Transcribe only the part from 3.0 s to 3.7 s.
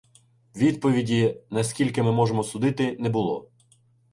було.